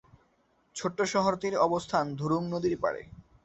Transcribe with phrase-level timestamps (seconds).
[0.75, 3.01] ছোট্ট শহরটির অবস্থান ধুরুং নদীর পাড়ে।